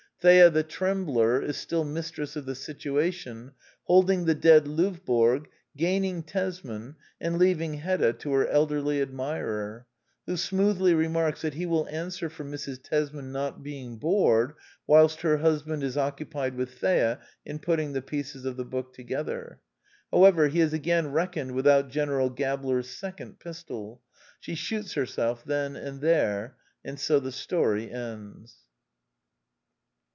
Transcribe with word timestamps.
Thea 0.23 0.51
the 0.51 0.61
trembler 0.61 1.41
is 1.41 1.57
still 1.57 1.83
mistress 1.83 2.35
of 2.35 2.45
the 2.45 2.53
situation, 2.53 3.53
holding 3.85 4.25
the 4.25 4.35
dead 4.35 4.67
Lovborg, 4.67 5.47
gain 5.75 6.05
ing 6.05 6.21
Tesman, 6.21 6.93
and 7.19 7.39
leaving 7.39 7.73
Hedda 7.73 8.13
to 8.13 8.31
her 8.33 8.47
elderly 8.47 9.01
admirer, 9.01 9.87
who 10.27 10.37
smoothly 10.37 10.93
remarks 10.93 11.41
that 11.41 11.55
he 11.55 11.65
will 11.65 11.87
answer 11.87 12.29
for 12.29 12.43
Mrs. 12.43 12.83
Tesman 12.83 13.31
not 13.31 13.63
being 13.63 13.97
bored 13.97 14.53
whilst 14.85 15.21
her 15.21 15.37
husband 15.37 15.81
is 15.81 15.97
occupied 15.97 16.53
with 16.53 16.75
Thea 16.77 17.19
in 17.43 17.57
putting 17.57 17.93
the 17.93 18.01
pieces 18.03 18.45
of 18.45 18.57
the 18.57 18.63
book 18.63 18.93
together. 18.93 19.59
However, 20.13 20.49
he 20.49 20.59
has 20.59 20.71
again 20.71 21.11
reckoned 21.11 21.53
without 21.53 21.89
General 21.89 22.29
Gabler*s 22.29 22.89
sec 22.89 23.19
ond 23.19 23.39
pistol. 23.39 24.03
She 24.39 24.53
shoots 24.53 24.93
herself 24.93 25.43
then 25.43 25.75
and 25.75 25.99
there; 25.99 26.57
and 26.85 26.99
so 26.99 27.19
the 27.19 27.31
story 27.31 27.89
ends. 27.89 28.57